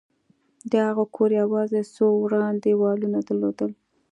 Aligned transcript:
د 0.71 0.73
هغه 0.87 1.05
کور 1.15 1.29
یوازې 1.41 1.81
څو 1.95 2.05
وران 2.23 2.53
دېوالونه 2.65 3.19
درلودل 3.27 3.71